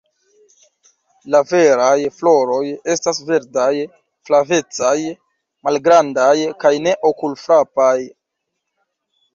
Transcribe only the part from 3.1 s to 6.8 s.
verdaj-flavecaj, malgrandaj kaj